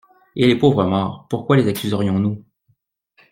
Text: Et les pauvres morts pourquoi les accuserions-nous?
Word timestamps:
Et 0.35 0.47
les 0.47 0.55
pauvres 0.55 0.83
morts 0.85 1.27
pourquoi 1.29 1.55
les 1.57 1.67
accuserions-nous? 1.67 2.43